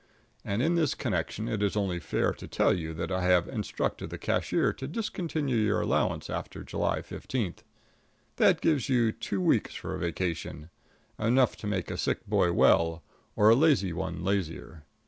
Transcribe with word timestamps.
And 0.43 0.63
in 0.63 0.73
this 0.73 0.95
connection 0.95 1.47
it 1.47 1.61
is 1.61 1.77
only 1.77 1.99
fair 1.99 2.31
to 2.33 2.47
tell 2.47 2.73
you 2.73 2.91
that 2.95 3.11
I 3.11 3.21
have 3.25 3.47
instructed 3.47 4.09
the 4.09 4.17
cashier 4.17 4.73
to 4.73 4.87
discontinue 4.87 5.57
your 5.57 5.79
allowance 5.79 6.27
after 6.27 6.63
July 6.63 7.03
15. 7.03 7.53
That 8.37 8.61
gives 8.61 8.89
you 8.89 9.11
two 9.11 9.39
weeks 9.39 9.75
for 9.75 9.93
a 9.93 9.99
vacation 9.99 10.71
enough 11.19 11.55
to 11.57 11.67
make 11.67 11.91
a 11.91 11.97
sick 11.99 12.25
boy 12.25 12.51
well, 12.51 13.03
or 13.35 13.49
a 13.51 13.55
lazy 13.55 13.93
one 13.93 14.23
lazier. 14.23 14.85